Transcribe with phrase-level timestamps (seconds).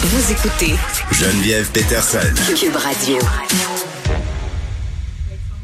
[0.00, 0.74] Vous écoutez
[1.10, 2.18] Geneviève Peterson.
[2.54, 3.18] Cube Radio.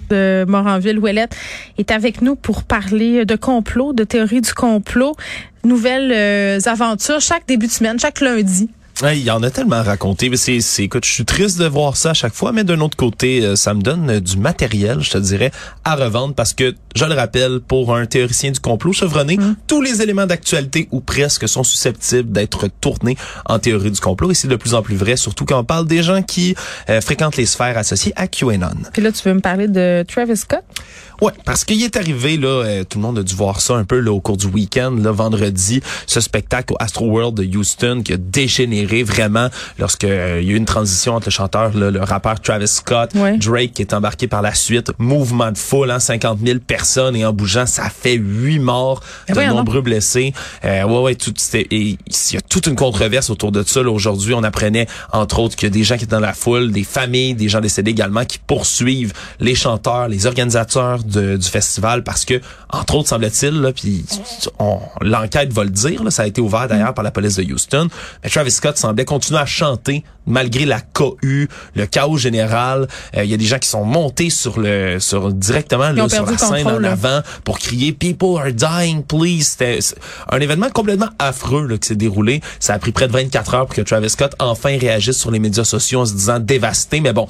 [0.08, 1.36] de Moranville-Ouellette
[1.78, 5.16] est avec nous pour parler de complot, de théorie du complot,
[5.64, 8.70] nouvelles euh, aventures chaque début de semaine, chaque lundi.
[9.00, 10.28] Ouais, il y en a tellement raconté.
[10.28, 12.80] Mais c'est, c'est, écoute, je suis triste de voir ça à chaque fois, mais d'un
[12.80, 15.50] autre côté, euh, ça me donne euh, du matériel, je te dirais,
[15.84, 20.02] à revendre parce que, je le rappelle, pour un théoricien du complot chevronné, tous les
[20.02, 23.16] éléments d'actualité ou presque sont susceptibles d'être tournés
[23.46, 25.86] en théorie du complot et c'est de plus en plus vrai, surtout quand on parle
[25.86, 26.54] des gens qui
[26.90, 28.76] euh, fréquentent les sphères associées à QAnon.
[28.92, 30.62] Puis là, tu veux me parler de Travis Scott?
[31.22, 33.84] Ouais, parce qu'il est arrivé là, euh, tout le monde a dû voir ça un
[33.84, 38.02] peu là au cours du week-end, là vendredi, ce spectacle au Astro World de Houston
[38.04, 41.76] qui a dégénéré vraiment lorsque euh, il y a eu une transition entre le chanteur,
[41.76, 43.10] là, le rappeur Travis Scott.
[43.38, 47.24] Drake qui est embarqué par la suite, mouvement de foule, hein, 50 000 personnes et
[47.24, 50.32] en bougeant, ça fait huit morts, Eh de nombreux blessés.
[50.64, 51.98] Euh, ouais, ouais, tout, et il
[52.32, 53.80] y a toute une controverse autour de ça.
[53.82, 56.70] Aujourd'hui, on apprenait entre autres qu'il y a des gens qui étaient dans la foule,
[56.72, 62.02] des familles, des gens décédés également qui poursuivent les chanteurs, les organisateurs de- du festival
[62.04, 64.04] parce que entre autres semble-t-il puis
[65.00, 67.88] l'enquête va le dire, là, ça a été ouvert d'ailleurs par la police de Houston.
[68.22, 72.86] Mais Travis Scott semblait continuer à chanter malgré la cohue, le chaos général.
[73.16, 76.24] Euh, Il y a des gens qui sont montés sur le sur directement là, sur
[76.24, 76.92] la scène contrôle, en là.
[76.92, 79.42] avant pour crier People are dying, please.
[79.42, 79.80] C'était
[80.30, 82.40] un événement complètement affreux là, qui s'est déroulé.
[82.60, 85.40] Ça a pris près de 24 heures pour que Travis Scott enfin réagisse sur les
[85.40, 87.00] médias sociaux en se disant dévasté.
[87.00, 87.26] Mais bon,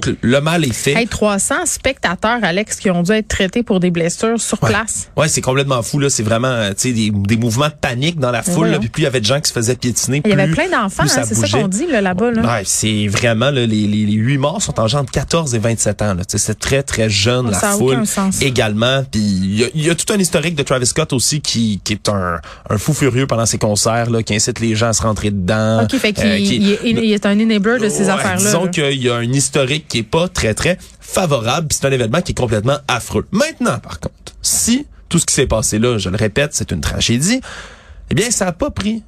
[0.00, 0.92] que le mal est fait.
[0.92, 4.70] Hey, 300 spectateurs, Alex, qui ont dû être traités pour des blessures sur Ouais.
[4.70, 5.10] place.
[5.16, 6.08] Ouais, c'est complètement fou là.
[6.10, 8.66] C'est vraiment, tu sais, des, des mouvements de panique dans la foule.
[8.66, 8.80] Là, voyons.
[8.80, 10.22] puis plus il y avait de gens qui se faisaient piétiner.
[10.24, 12.30] Il y avait plein d'enfants, hein, c'est ça qu'on dit là, là-bas.
[12.30, 12.42] Là.
[12.42, 15.58] Ouais, c'est vraiment là, les, les, les huit morts sont en genre de 14 et
[15.58, 16.16] 27 ans.
[16.28, 18.40] C'est très très jeune la ça a foule aucun sens.
[18.42, 19.04] également.
[19.10, 21.80] Puis il y a, il y a tout un historique de Travis Scott aussi qui,
[21.84, 24.92] qui est un, un fou furieux pendant ses concerts là, qui incite les gens à
[24.92, 25.82] se rentrer dedans.
[25.84, 28.44] OK, fait qu'il euh, il est, il est un enabler de ces Ouais, affaires-là.
[28.44, 31.68] Disons qu'il y a un historique qui est pas très très favorable.
[31.70, 33.26] C'est un événement qui est complètement affreux.
[33.32, 36.80] Maintenant, par contre, si tout ce qui s'est passé là, je le répète, c'est une
[36.80, 37.40] tragédie,
[38.10, 39.02] eh bien, ça a pas pris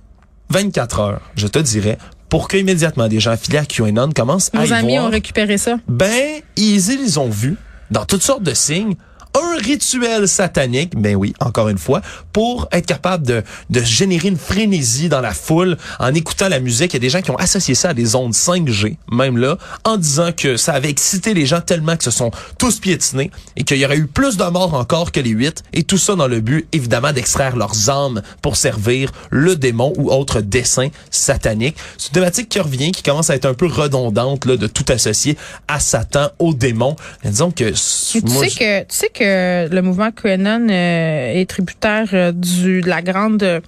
[0.51, 1.99] 24 heures, je te dirais,
[2.29, 5.07] pour que immédiatement des gens affiliés à QAnon commencent à Nos y amis voir.
[5.07, 5.77] ont récupéré ça.
[5.89, 7.57] Ben, ils, ils ont vu,
[7.91, 8.95] dans toutes sortes de signes,
[9.35, 12.01] un rituel satanique, ben oui, encore une fois,
[12.33, 16.93] pour être capable de, de générer une frénésie dans la foule en écoutant la musique.
[16.93, 19.59] Il y a des gens qui ont associé ça à des ondes 5G, même là,
[19.85, 23.65] en disant que ça avait excité les gens tellement que se sont tous piétinés et
[23.65, 25.63] qu'il y aurait eu plus de morts encore que les huit.
[25.73, 30.11] Et tout ça dans le but, évidemment, d'extraire leurs âmes pour servir le démon ou
[30.11, 31.77] autre dessin satanique.
[31.97, 34.85] C'est une thématique qui revient, qui commence à être un peu redondante, là, de tout
[34.89, 36.97] associer à Satan, au démon.
[37.25, 37.65] Mais disons que...
[37.65, 42.33] Et tu moi, sais que tu sais que le mouvement QAnon euh, est tributaire euh,
[42.33, 43.63] du de la grande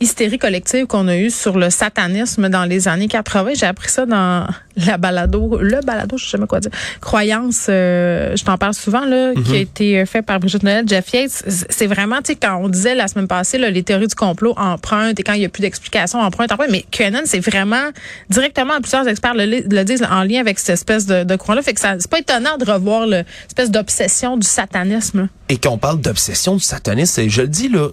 [0.00, 3.52] hystérie collective qu'on a eue sur le satanisme dans les années 80.
[3.56, 6.70] J'ai appris ça dans la balado, le balado, je sais jamais quoi dire.
[7.00, 10.84] Croyance, euh, je t'en parle souvent là, qui a été euh, fait par Brigitte Noël,
[10.86, 11.42] Jeff Yates.
[11.68, 14.54] C'est vraiment, tu sais, quand on disait la semaine passée, là, les théories du complot
[14.56, 16.70] empruntent et quand il y a plus d'explications, empruntent, empruntent.
[16.70, 17.88] Mais QAnon, c'est vraiment
[18.30, 21.62] directement, plusieurs experts le, le disent, en lien avec cette espèce de, de courant-là.
[21.62, 25.22] Fait que ça, c'est pas étonnant de revoir l'espèce d'obsession du satanisme.
[25.22, 25.28] là.
[25.48, 27.88] et qu'on parle d'obsession du satanisme, je le dis là,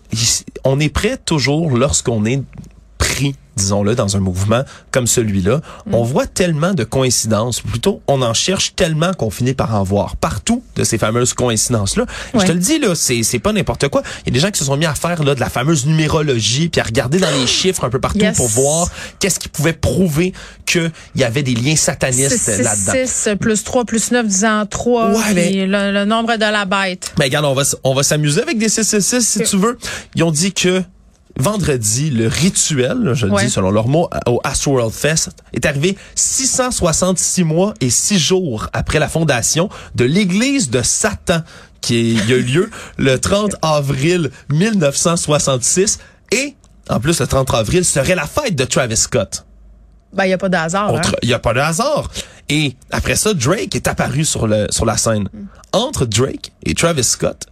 [0.64, 2.42] on est prêt toujours lorsqu'on est
[2.98, 5.62] pris, disons-le, dans un mouvement comme celui-là.
[5.92, 9.84] On voit tellement de coïncidences, ou plutôt on en cherche tellement qu'on finit par en
[9.84, 12.06] voir partout de ces fameuses coïncidences-là.
[12.34, 14.02] Je te le dis là, c'est c'est pas n'importe quoi.
[14.26, 15.86] Il y a des gens qui se sont mis à faire là de la fameuse
[15.86, 18.36] numérologie, puis à regarder dans les chiffres un peu partout Yes.
[18.38, 18.90] pour voir
[19.20, 20.34] qu'est-ce qui pouvait prouver
[20.66, 22.94] qu'il y avait des liens satanistes 6, là-dedans.
[23.06, 25.12] 6, plus 3, plus 9, disant 3.
[25.12, 27.14] Ouais, mais- le, le nombre de la bête.
[27.20, 29.78] Mais regarde, on va, on va s'amuser avec des 666 si tu veux.
[30.16, 30.82] Ils ont dit que
[31.38, 33.46] vendredi, le rituel, je le Ouais.
[33.46, 39.00] dis selon leurs mots, au Astroworld Fest, est arrivé 666 mois et 6 jours après
[39.00, 41.42] la fondation de l'église de Satan
[41.82, 46.00] qui a eu lieu le 30 avril 1966
[46.32, 46.56] et
[46.90, 49.46] en plus le 30 avril serait la fête de Travis Scott.
[50.14, 50.96] Ben, il n'y a pas de hasard.
[50.96, 51.02] hein.
[51.24, 52.10] Il y a pas de hasard.
[52.48, 55.28] Et après ça, Drake est apparu sur le sur la scène.
[55.74, 57.48] Entre Drake et Travis Scott,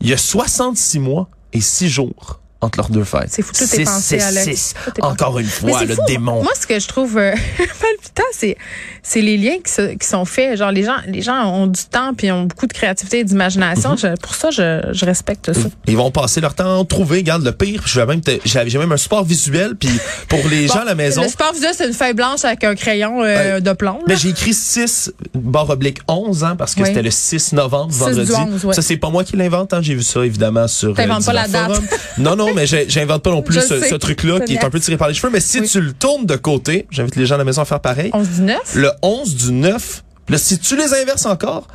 [0.00, 3.28] il y a 66 mois et 6 jours entre leurs deux fêtes.
[3.28, 4.74] C'est fou, tout est pensé, Alex.
[5.00, 6.42] Encore une fois, le démon.
[6.42, 7.34] Moi, ce que je trouve euh,
[8.16, 8.56] temps, c'est
[9.02, 10.58] c'est les liens qui, se- qui sont faits.
[10.58, 13.92] Genre les gens les gens ont du temps puis ont beaucoup de créativité et d'imagination.
[13.94, 14.14] Mhm.
[14.22, 15.68] Pour ça, je, je respecte ça.
[15.86, 17.18] Ils vont passer leur temps à trouver.
[17.18, 19.76] Regarde, le pire, je vais même, j'ai même un support visuel.
[19.76, 19.90] Puis
[20.28, 22.74] pour les gens à la maison, Le sport visuel, c'est une feuille blanche avec un
[22.74, 23.98] crayon euh, de plomb.
[23.98, 24.04] là.
[24.08, 26.88] Mais j'ai écrit 6 barre oblique 11 ans parce que Oui.
[26.88, 28.26] c'était le 6 novembre, 6 vendredi.
[28.26, 28.74] du 11, ouais.
[28.74, 29.72] Ça, c'est pas moi qui l'invente.
[29.74, 29.80] Hein.
[29.82, 30.94] J'ai vu ça, évidemment, sur...
[30.94, 31.80] T'inventes pas la date.
[32.18, 33.88] Non, non, mais j'invente pas non plus Je ce, sais.
[33.90, 35.30] ce truc-là qui est un peu tiré par les cheveux.
[35.30, 35.68] Mais si Oui.
[35.68, 38.05] tu le tournes de côté, j'invite les gens à la maison à faire pareil.
[38.12, 38.74] 11 du 9?
[38.74, 41.66] Le 11 du 9, là, si tu les inverses encore,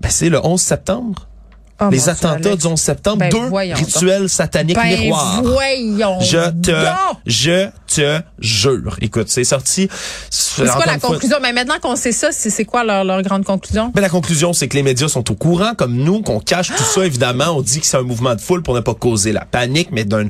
[0.00, 1.26] ben c'est le 11 septembre.
[1.82, 3.16] Oh, les attentats du 11 septembre.
[3.20, 3.74] Ben, deux donc.
[3.74, 5.42] rituels sataniques Ben, miroirs.
[5.42, 7.16] voyons Je te, donc.
[7.24, 8.96] je te jure.
[9.00, 9.88] Écoute, c'est sorti.
[10.28, 11.38] C'est quoi la conclusion?
[11.40, 13.92] Mais maintenant qu'on sait ça, c'est quoi leur, leur grande conclusion?
[13.94, 16.82] Mais la conclusion, c'est que les médias sont au courant, comme nous, qu'on cache tout
[16.82, 17.56] ça, évidemment.
[17.56, 20.04] On dit que c'est un mouvement de foule pour ne pas causer la panique, mais
[20.04, 20.28] d'un,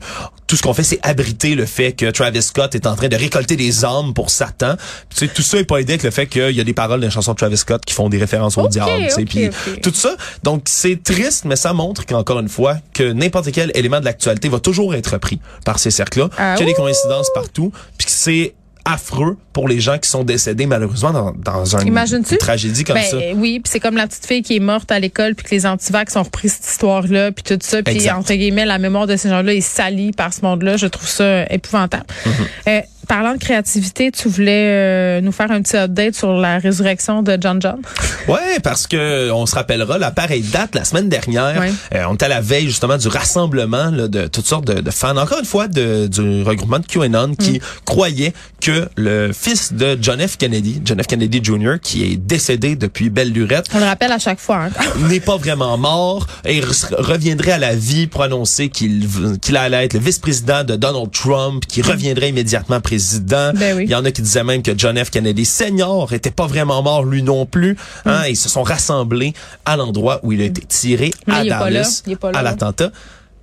[0.51, 3.15] tout ce qu'on fait, c'est abriter le fait que Travis Scott est en train de
[3.15, 4.75] récolter des âmes pour Satan.
[5.09, 7.01] Tu sais, tout ça est pas aidé avec le fait qu'il y a des paroles
[7.01, 9.47] d'une chanson de Travis Scott qui font des références au diable, tu sais, ok, puis
[9.47, 9.81] ok.
[9.81, 10.17] tout ça.
[10.43, 14.49] Donc, c'est triste, mais ça montre qu'encore une fois, que n'importe quel élément de l'actualité
[14.49, 18.07] va toujours être pris par ces cercles-là, Ah, qu'il y a des coïncidences partout, puis
[18.07, 18.55] que c'est
[18.85, 23.17] affreux pour les gens qui sont décédés malheureusement dans, dans une tragédie comme Ben, ça.
[23.35, 25.67] Oui, puis c'est comme la petite fille qui est morte à l'école, puis que les
[25.67, 29.29] antivax ont repris cette histoire-là, puis tout ça, puis entre guillemets, la mémoire de ces
[29.29, 30.77] gens-là est salie par ce monde-là.
[30.77, 32.07] Je trouve ça épouvantable.
[32.27, 32.69] Mm-hmm.
[32.69, 32.81] Euh,
[33.11, 37.37] parlant de créativité, tu voulais euh, nous faire un petit update sur la résurrection de
[37.41, 37.81] John John?
[38.29, 41.59] Ouais, parce que on se rappellera la pareille date la semaine dernière.
[41.61, 41.73] Ouais.
[41.97, 44.91] euh, on était à la veille justement du rassemblement là, de toutes sortes de, de
[44.93, 45.17] fans.
[45.17, 47.63] Encore une fois, de, du regroupement de QAnon qui Mm.
[47.85, 50.37] croyait que le fils de John F.
[50.37, 51.07] Kennedy, John F.
[51.09, 54.67] Kennedy Jr., qui est décédé depuis belle lurette, On le rappelle à chaque fois.
[54.67, 54.71] hein.
[55.09, 59.09] n'est pas vraiment mort et re- reviendrait à la vie pour annoncer qu'il
[59.43, 63.00] qu'il allait être le vice-président de Donald Trump, qui reviendrait immédiatement président.
[63.55, 63.85] Ben oui.
[63.85, 65.11] Il y en a qui disaient même que John F.
[65.11, 67.77] Kennedy Senior était pas vraiment mort lui non plus.
[68.05, 71.45] Hein, Ils se sont rassemblés à l'endroit où il a été tiré Mais à.
[71.45, 72.03] Dallas
[72.35, 72.91] à l'attentat.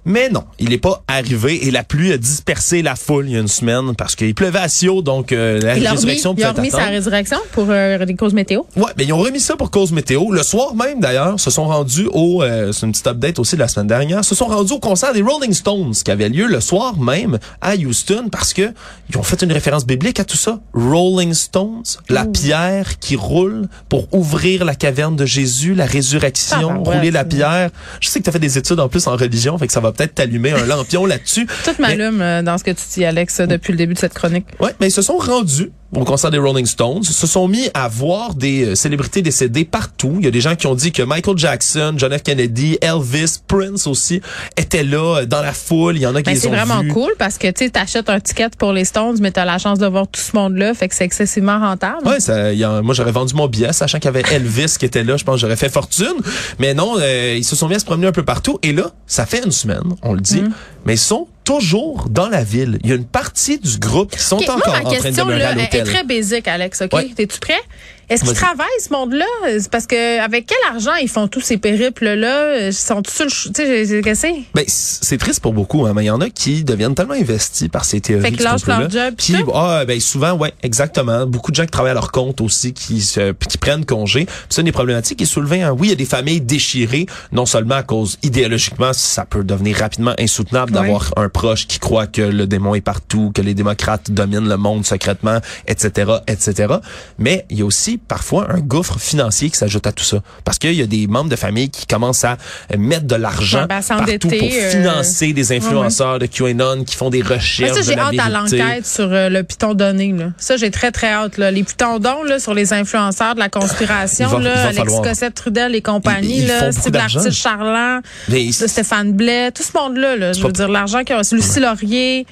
[0.07, 3.35] Mais non, il n'est pas arrivé et la pluie a dispersé la foule il y
[3.35, 6.33] a une semaine parce qu'il pleuvait à Sio, donc euh, la Il a remis, résurrection
[6.37, 8.61] il a pouvait remis sa résurrection pour euh, des causes météo.
[8.77, 10.31] Ouais, ben ils ont remis ça pour cause météo.
[10.31, 13.59] Le soir même, d'ailleurs, se sont rendus au, euh, c'est une petite update aussi de
[13.59, 16.61] la semaine dernière, se sont rendus au concert des Rolling Stones qui avait lieu le
[16.61, 18.71] soir même à Houston parce que
[19.09, 20.61] ils ont fait une référence biblique à tout ça.
[20.73, 27.11] Rolling Stones, la pierre qui roule pour ouvrir la caverne de Jésus, la résurrection, rouler
[27.11, 27.71] la pierre.
[27.99, 29.81] Je sais que tu as fait des études en plus en religion, fait que ça
[29.81, 31.47] va peut-être t'allumer un lampion là-dessus.
[31.65, 34.45] Tout m'allume euh, dans ce que tu dis, Alex, depuis le début de cette chronique.
[34.59, 37.87] Ouais, mais ils se sont rendus au concert des Rolling Stones, se sont mis à
[37.87, 40.15] voir des euh, célébrités décédées partout.
[40.19, 42.23] Il y a des gens qui ont dit que Michael Jackson, John F.
[42.23, 44.21] Kennedy, Elvis, Prince aussi
[44.57, 45.95] étaient là euh, dans la foule.
[45.95, 47.69] Il y en a qui Ben, les c'est ont vraiment cool parce que tu sais,
[47.69, 50.73] t'achètes un ticket pour les Stones, mais t'as la chance de voir tout ce monde-là,
[50.73, 52.05] fait que c'est excessivement rentable.
[52.07, 54.75] Ouais, ça, il y a- moi j'aurais vendu mon billet, sachant qu'il y avait Elvis
[54.77, 55.15] qui était là.
[55.17, 56.13] Je pense que j'aurais fait fortune.
[56.59, 58.59] Mais non, euh, ils se sont mis à se promener un peu partout.
[58.61, 60.51] Et là, ça fait une semaine, on le Mm.
[60.87, 62.79] Mais ils sont toujours dans la ville.
[62.83, 65.15] Il y a une partie du groupe qui sont encore moi, ma en train de
[65.17, 65.83] demeurer là, à est, est l'hôtel.
[65.83, 66.81] très basique, Alex.
[66.81, 67.09] Ok, Ouais.
[67.13, 67.59] t'es-tu prêt?
[68.09, 69.25] Est-ce qu'ils travaillent ce monde-là?
[69.71, 72.67] Parce que avec quel argent ils font tous ces périples-là?
[72.67, 76.11] Ils sont tous Tu sais, qu'est-ce Ben, c'est triste pour beaucoup, hein, mais il y
[76.11, 78.23] en a qui deviennent tellement investis par ces théories.
[78.23, 79.51] Fait que qui lâchent leur là, job, tout?
[79.53, 81.25] ah, ben, souvent, ouais, exactement.
[81.25, 84.25] Beaucoup de gens qui travaillent à leur compte aussi, qui se, qui prennent congé.
[84.25, 85.61] Puis c'est une des problématiques qui est soulevée.
[85.63, 85.71] Hein.
[85.77, 89.77] Oui, il y a des familles déchirées, non seulement à cause, idéologiquement, ça peut devenir
[89.77, 90.81] rapidement insoutenable Ouais.
[90.81, 94.57] d'avoir un proche qui croit que le démon est partout, que les démocrates dominent le
[94.57, 96.75] monde secrètement, etc., etc.
[97.19, 100.21] Mais il y a aussi parfois un gouffre financier qui s'ajoute à tout ça.
[100.43, 102.37] Parce qu'il y a des membres de famille qui commencent à
[102.73, 106.95] euh, mettre de l'argent Ouais, ben, partout pour euh, financer des influenceurs de QAnon qui
[106.95, 110.11] font des Ben, recherches ça, j'ai hâte à l'enquête sur euh, le piton donné.
[110.13, 110.31] Là.
[110.37, 111.37] Ça, j'ai très, très hâte.
[111.37, 111.51] Là.
[111.51, 115.01] Les pitons dons là, sur les influenceurs de la conspiration, va- là, Alexis falloir.
[115.03, 120.15] Cossette, Trudel et compagnie, Ils- ils Steve Charland, Mais Stéphane Blais, tout ce monde-là.
[120.15, 121.35] Là, je pas- veux dire, l'argent ont reçu.
[121.35, 122.25] Lucie Laurier,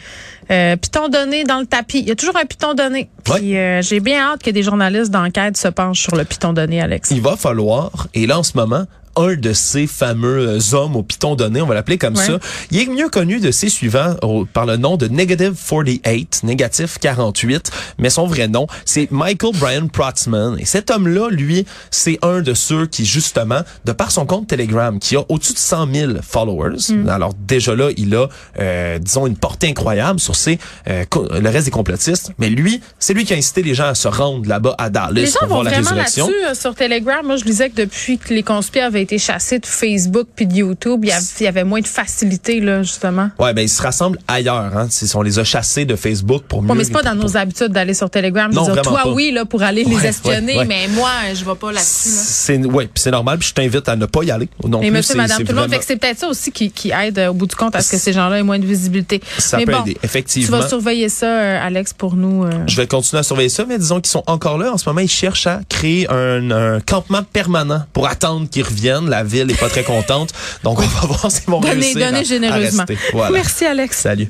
[0.51, 1.99] euh, piton donné dans le tapis.
[1.99, 3.09] Il y a toujours un piton donné.
[3.23, 6.81] Puis euh, j'ai bien hâte que des journalistes d'enquête se penchent sur le piton donné,
[6.81, 7.11] Alex.
[7.11, 11.03] il va falloir, et là en ce moment, un de ces fameux euh, hommes au
[11.03, 12.25] piton donné, on va l'appeler comme Ouais.
[12.25, 12.39] ça,
[12.71, 16.97] il est mieux connu de ses suivants au- par le nom de Negative 48, négatif
[16.99, 20.57] 48, mais son vrai nom, c'est Michael Brian Protzman.
[20.59, 24.97] Et cet homme-là, lui, c'est un de ceux qui, justement, de par son compte Telegram,
[24.99, 27.09] qui a au-dessus de 100 000 followers, Mm.
[27.09, 28.27] alors déjà là, il a,
[28.59, 31.03] euh, disons, une portée incroyable sur ses, euh,
[31.39, 34.07] le reste des complotistes, mais lui, c'est lui qui a incité les gens à se
[34.07, 36.27] rendre là-bas à Dallas Les gens pour vont voir la vraiment résurrection.
[36.27, 37.25] là-dessus euh, sur Telegram.
[37.25, 40.53] Moi, je lisais que depuis que les conspires avaient été chassés de Facebook puis de
[40.55, 43.29] YouTube, il y, avait, il y avait moins de facilité, là, justement.
[43.39, 44.75] Ouais, ben ils se rassemblent ailleurs.
[44.77, 44.87] Hein.
[44.89, 46.67] C'est- On les a chassés de Facebook pour mieux.
[46.67, 48.51] Bon, mais c'est pas dans nos habitudes d'aller sur Telegram.
[48.51, 49.15] Non, veux dire, vraiment toi, pas.
[49.15, 50.65] oui, là, pour aller Ouais, les espionner, ouais, ouais.
[50.65, 52.09] mais moi, je vais pas là-dessus.
[52.09, 52.21] Là.
[52.25, 53.37] C'est ouais, puis c'est normal.
[53.39, 54.49] Puis je t'invite à ne pas y aller.
[54.67, 55.67] Non Et plus, monsieur, madame, tout le monde.
[55.69, 57.91] vraiment- c'est peut-être ça aussi qui, qui aide euh, au bout du compte à ce
[57.91, 59.21] que ces gens-là aient moins de visibilité.
[59.37, 60.59] Ça mais peut bon, aider, tu effectivement.
[60.59, 62.43] vas surveiller ça, euh, Alex, pour nous.
[62.45, 62.49] euh.
[62.67, 64.73] Je vais continuer à surveiller ça, mais disons qu'ils sont encore là.
[64.73, 68.94] En ce moment, ils cherchent à créer un, un campement permanent pour attendre qu'ils reviennent.
[69.01, 70.31] La ville est pas très contente.
[70.63, 72.85] Donc, on va voir s'ils vont Donnez, réussir à- donnez à généreusement.
[72.87, 72.97] rester.
[73.13, 73.31] Voilà.
[73.31, 73.97] Merci, Alex.
[73.99, 74.29] Salut.